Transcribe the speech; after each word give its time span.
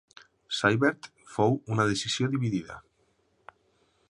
Seibert 0.59 1.11
fou 1.35 1.55
una 1.75 1.87
decisió 1.93 2.31
dividida. 2.33 2.83